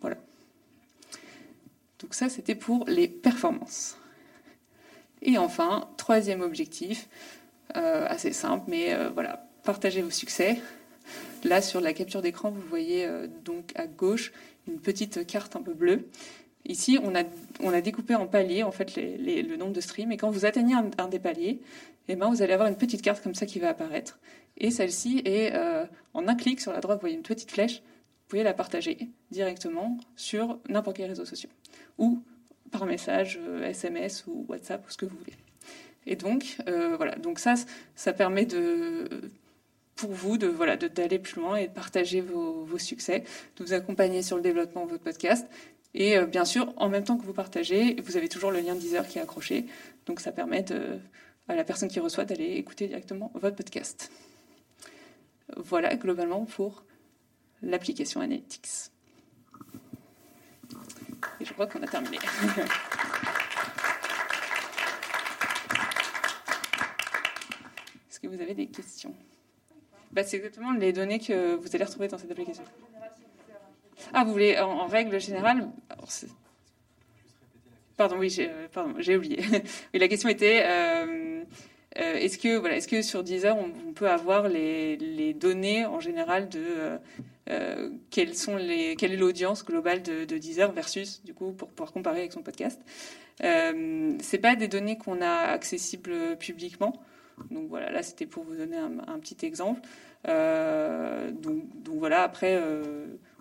[0.00, 0.16] Voilà.
[2.00, 3.96] Donc ça, c'était pour les performances.
[5.20, 7.08] Et enfin, troisième objectif,
[7.76, 10.60] euh, assez simple, mais euh, voilà, partagez vos succès.
[11.44, 13.08] Là, sur la capture d'écran, vous voyez
[13.44, 14.32] donc à gauche
[14.68, 16.08] une petite carte un peu bleue.
[16.66, 17.24] Ici, on a,
[17.60, 20.12] on a découpé en paliers en fait le nombre de streams.
[20.12, 21.60] Et quand vous atteignez un, des paliers,
[22.08, 24.18] eh ben, vous allez avoir une petite carte comme ça qui va apparaître.
[24.56, 27.78] Et celle-ci est euh, en un clic sur la droite, vous voyez une petite flèche.
[27.78, 31.52] Vous pouvez la partager directement sur n'importe quel réseau social
[31.98, 32.22] ou
[32.70, 35.34] par message, SMS euh, ou WhatsApp ou ce que vous voulez.
[36.06, 37.16] Et donc, euh, voilà.
[37.16, 37.54] Donc ça,
[37.94, 39.08] ça permet de,
[39.94, 43.24] pour vous de voilà d'aller plus loin et de partager vos, vos, succès,
[43.56, 45.46] de vous accompagner sur le développement de votre podcast
[45.94, 48.74] et euh, bien sûr, en même temps que vous partagez, vous avez toujours le lien
[48.74, 49.66] Deezer qui est accroché.
[50.06, 50.64] Donc ça permet
[51.48, 54.10] à la personne qui reçoit d'aller écouter directement votre podcast.
[55.56, 56.84] Voilà globalement pour
[57.62, 58.90] l'application Analytics.
[61.40, 62.16] Et je crois qu'on a terminé.
[68.10, 69.14] Est-ce que vous avez des questions?
[70.10, 72.64] Bah, C'est exactement les données que vous allez retrouver dans cette application.
[74.12, 75.68] Ah, vous voulez, en, règle générale.
[77.96, 79.40] Pardon, oui, j'ai, euh, pardon, oublié.
[79.94, 81.42] oui, la question était euh,
[81.98, 86.00] euh, est-ce que, voilà, est-ce que sur Deezer, on, peut avoir les, les, données en
[86.00, 86.98] général de
[88.10, 91.92] quelles sont les, quelle est l'audience globale de, de, Deezer versus, du coup, pour pouvoir
[91.92, 92.80] comparer avec son podcast?
[93.44, 96.94] Euh, C'est pas des données qu'on a accessibles publiquement.
[97.50, 99.80] Donc voilà, là c'était pour vous donner un petit exemple.
[100.24, 102.60] Donc, donc, voilà, après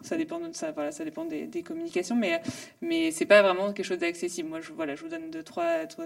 [0.02, 2.42] ça dépend de ça, voilà, ça dépend des, communications, mais
[2.82, 4.50] mais c'est pas vraiment quelque chose d'accessible.
[4.50, 6.06] Moi, je voilà, je vous donne deux trois trois.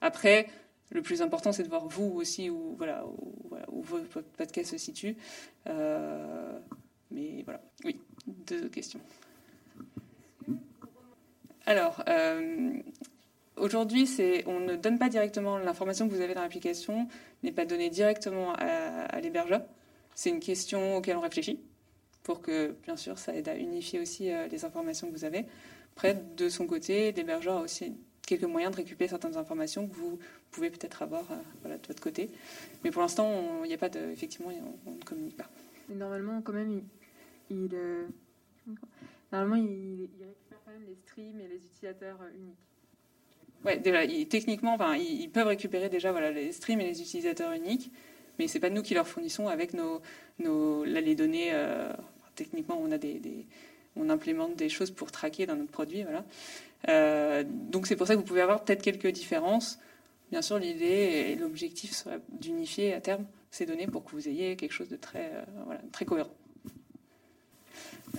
[0.00, 0.46] Après,
[0.90, 3.04] le plus important, c'est de voir vous aussi où voilà
[3.68, 5.16] où, votre podcast se situe.
[5.68, 6.58] Euh,
[7.10, 9.00] mais voilà, oui, deux questions.
[11.66, 12.02] Alors.
[12.08, 12.72] Euh,
[13.56, 14.08] Aujourd'hui,
[14.46, 17.08] on ne donne pas directement l'information que vous avez dans l'application,
[17.42, 19.60] n'est pas donnée directement à l'hébergeur.
[20.20, 21.58] C'est une question auquel on réfléchit
[22.24, 25.46] pour que, bien sûr, ça aide à unifier aussi euh, les informations que vous avez.
[25.96, 27.94] Après, de son côté, l'hébergeur a aussi
[28.26, 30.18] quelques moyens de récupérer certaines informations que vous
[30.50, 32.28] pouvez peut-être avoir euh, voilà, de votre côté.
[32.84, 34.50] Mais pour l'instant, il n'y a pas de, effectivement,
[34.84, 35.48] on, ne communique pas.
[35.88, 36.82] normalement, quand même,
[37.48, 38.04] il, euh,
[39.32, 42.66] normalement, il, récupère quand même les streams et les utilisateurs uniques.
[43.64, 47.90] Ouais, déjà, techniquement, enfin, ils, peuvent récupérer déjà voilà, les streams et les utilisateurs uniques
[48.40, 50.00] mais c'est pas nous qui leur fournissons avec nos,
[50.38, 51.50] nos les données.
[51.52, 51.92] Euh,
[52.36, 53.20] techniquement, on a des,
[53.96, 56.24] on implémente des choses pour traquer dans notre produit, voilà.
[56.88, 59.78] Euh, donc c'est pour ça que vous pouvez avoir peut-être quelques différences.
[60.30, 64.56] Bien sûr, l'idée et l'objectif serait d'unifier à terme ces données pour que vous ayez
[64.56, 66.32] quelque chose de très, euh, voilà, très cohérent.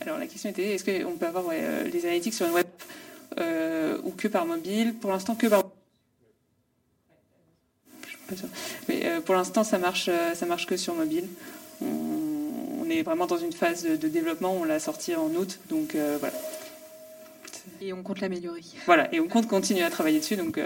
[0.01, 2.67] Alors la question était est-ce qu'on peut avoir les analytics sur une web
[4.05, 4.93] ou que par mobile?
[4.93, 5.63] Pour l'instant, que par
[8.87, 11.27] mais euh, pour l'instant, ça marche, euh, ça marche que sur mobile.
[11.81, 14.53] On, est vraiment dans une phase de, développement.
[14.53, 16.35] On l'a sorti en août, donc euh, voilà.
[17.79, 18.63] Et on compte l'améliorer.
[18.85, 20.35] Voilà, et on compte continuer à travailler dessus.
[20.35, 20.59] Donc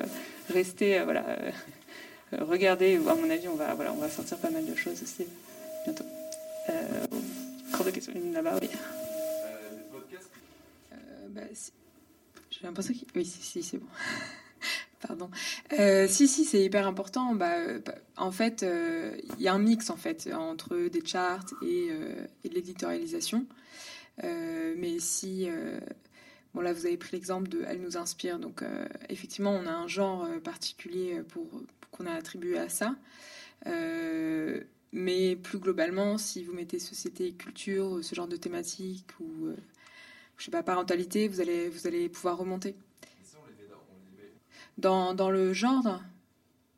[0.50, 1.24] restez, voilà,
[2.32, 2.96] regardez.
[2.96, 5.28] À mon avis, on va, voilà, on va sortir pas mal de choses aussi
[5.84, 6.06] bientôt.
[7.72, 8.70] encore de questions là-bas, oui.
[11.30, 11.42] Bah,
[12.50, 13.88] J'ai l'impression que oui, si, si c'est bon.
[15.00, 15.30] Pardon.
[15.80, 17.36] Euh, si, si, c'est hyper important.
[17.36, 21.46] Bah, bah en fait, euh, il y a un mix en fait entre des charts
[21.62, 23.46] et, euh, de l'éditorialisation.
[24.24, 25.48] mais si,
[26.54, 28.40] bon là, vous avez pris l'exemple de Elle nous inspire.
[28.40, 28.64] Donc,
[29.10, 31.46] effectivement, on a un genre particulier pour,
[31.92, 32.96] qu'on a attribué à ça.
[34.94, 39.50] mais plus globalement, si vous mettez société culture, ce genre de thématique ou
[40.38, 42.76] je sais pas parentalité, vous allez vous allez pouvoir remonter.
[44.78, 46.02] Dans, dans le genre,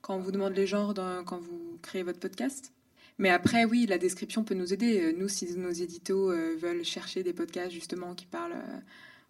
[0.02, 0.94] quand on vous demande les genres
[1.26, 2.72] quand vous créez votre podcast.
[3.20, 5.14] Mais après, oui, la description peut nous aider.
[5.18, 8.80] Nous, si nos éditos euh, veulent chercher des podcasts justement qui parlent, euh,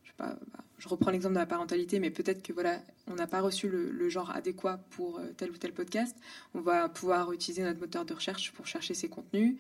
[0.04, 3.28] je pas, bah, je reprends l'exemple de la parentalité, mais peut-être que voilà, on n'a
[3.28, 6.18] pas reçu le, genre adéquat pour euh, tel ou tel podcast.
[6.54, 9.56] On va pouvoir utiliser notre moteur de recherche pour chercher ces contenus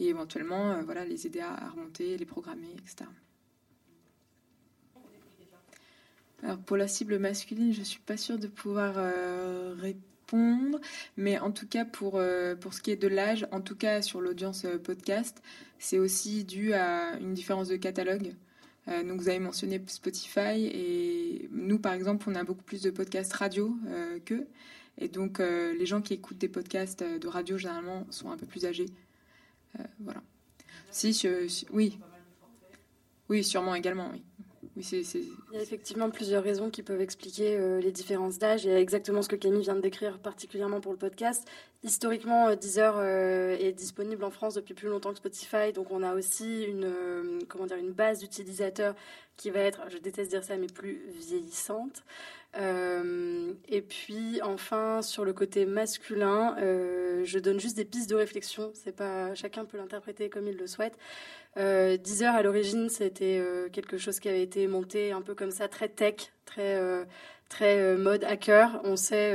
[0.00, 3.06] et éventuellement, voilà, les aider à remonter, les programmer, etc.
[6.42, 10.80] Alors pour la cible masculine, je suis pas sûre de pouvoir euh, répondre,
[11.16, 14.02] mais en tout cas pour, euh, pour ce qui est de l'âge, en tout cas
[14.02, 15.42] sur l'audience euh, podcast,
[15.78, 18.34] c'est aussi dû à une différence de catalogue.
[18.86, 23.32] donc vous avez mentionné Spotify et nous par exemple on a beaucoup plus de podcasts
[23.32, 23.76] radio
[24.24, 24.46] qu'eux
[24.96, 28.64] et donc les gens qui écoutent des podcasts de radio généralement sont un peu plus
[28.64, 28.86] âgés.
[30.00, 30.22] voilà.
[30.90, 31.28] Si,
[31.72, 31.98] oui.
[33.28, 34.22] Oui, sûrement également, oui.
[34.78, 38.66] Il y a effectivement plusieurs raisons qui peuvent expliquer euh, les différences d'âge.
[38.66, 41.48] et exactement ce que Camille vient de décrire, particulièrement pour le podcast.
[41.82, 46.02] Historiquement, euh, Deezer euh, est disponible en France depuis plus longtemps que Spotify, donc on
[46.02, 46.90] a aussi une,
[47.48, 48.94] comment dire, une base d'utilisateurs
[49.38, 52.02] qui va être, je déteste dire ça, mais plus vieillissante.
[52.56, 56.56] Et puis enfin sur le côté masculin,
[57.24, 58.70] je donne juste des pistes de réflexion.
[58.74, 60.96] C'est pas chacun peut l'interpréter comme il le souhaite.
[61.56, 65.50] Euh, Deezer, à l'origine, c'était euh, quelque chose qui avait été monté un peu comme
[65.50, 67.04] ça, très tech, très, euh,
[67.48, 68.80] très mode hacker.
[68.84, 69.34] On sait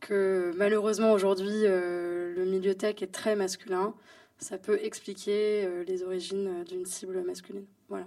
[0.00, 3.94] que malheureusement aujourd'hui, le milieu tech est très masculin.
[4.38, 7.64] Ça peut expliquer les origines d'une cible masculine.
[7.88, 8.06] Voilà.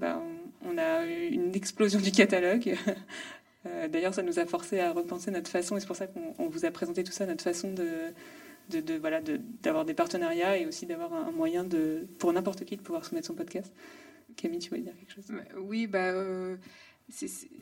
[0.00, 0.22] Ben,
[0.64, 2.76] on a une explosion du catalogue.
[3.66, 6.48] Euh, d'ailleurs, ça nous a forcé à repenser notre façon, et c'est pour ça qu'on
[6.48, 9.20] vous a présenté tout ça, notre façon de, de, voilà,
[9.62, 13.26] d'avoir des partenariats et aussi d'avoir un, moyen de, pour n'importe qui de pouvoir soumettre
[13.26, 13.70] son podcast.
[14.36, 15.26] Camille, tu voulais dire quelque chose?
[15.58, 16.56] Oui, bah, euh,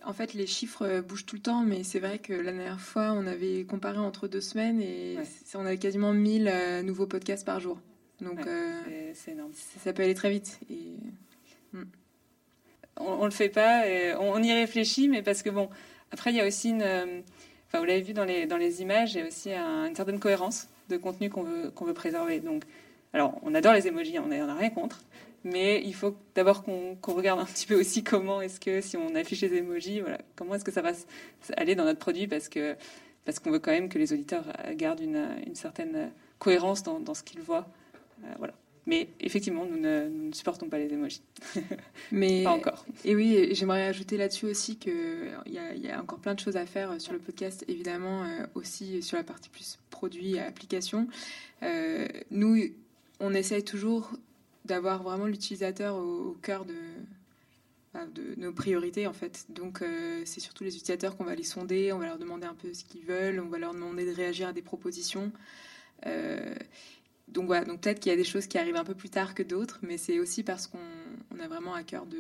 [0.05, 2.81] en fait, les chiffres euh, bougent tout le temps, mais c'est vrai que la dernière
[2.81, 5.17] fois, on avait comparé entre deux semaines et
[5.57, 7.81] on avait quasiment 1000 nouveaux podcasts par jour.
[8.21, 8.39] Donc,
[9.15, 9.51] c'est énorme.
[9.53, 10.61] Ça, peut aller très vite.
[10.71, 10.93] Et...
[11.73, 11.83] Hmm
[13.01, 13.83] on, ne le fait pas.
[14.21, 15.69] On, y réfléchit, mais parce que bon,
[16.13, 17.21] après il y a aussi une, euh,
[17.67, 20.19] enfin vous l'avez vu dans les dans les images, il y a aussi une certaine
[20.19, 22.41] cohérence de contenu qu'on veut veut préserver.
[22.41, 22.65] Donc,
[23.13, 25.01] alors on adore les emojis, on n'a rien contre,
[25.45, 29.15] mais il faut d'abord qu'on regarde un petit peu aussi comment est-ce que si on
[29.15, 30.93] affiche les emojis, voilà, comment est-ce que ça va
[31.57, 32.77] aller dans notre produit parce que
[33.25, 37.15] parce qu'on veut quand même que les auditeurs gardent une, une certaine cohérence dans, dans
[37.15, 37.67] ce qu'ils voient.
[38.25, 38.55] Euh, voilà.
[38.89, 41.21] Mais effectivement, nous ne, supportons pas les emojis.
[42.11, 42.87] Mais, pas encore.
[43.05, 46.65] Et oui, j'aimerais ajouter là-dessus aussi qu'il y, y, a encore plein de choses à
[46.65, 51.07] faire sur le podcast, évidemment, euh, aussi sur la partie plus produit et application.
[51.63, 52.57] Euh, nous,
[53.21, 54.11] on essaye toujours
[54.65, 56.75] d'avoir vraiment l'utilisateur au, cœur de,
[57.93, 59.45] bah, de nos priorités en fait.
[59.51, 62.55] Donc euh, c'est surtout les utilisateurs qu'on va les sonder, on va leur demander un
[62.55, 65.31] peu ce qu'ils veulent, on va leur demander de réagir à des propositions.
[66.07, 66.55] Euh,
[67.33, 69.35] donc voilà, donc peut-être qu'il y a des choses qui arrivent un peu plus tard
[69.35, 70.79] que d'autres, mais c'est aussi parce qu'on
[71.41, 72.19] a vraiment à cœur de,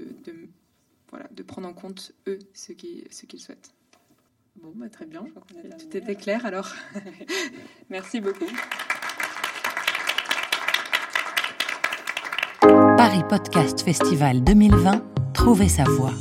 [1.10, 3.72] voilà, de prendre en compte eux ce qu'ils ce qu'ils souhaitent.
[4.56, 5.24] Bon, bah, très bien.
[5.78, 6.74] Tout était clair alors.
[7.90, 8.50] Merci beaucoup.
[12.60, 16.12] Paris Podcast Festival 2020, trouvez sa voix.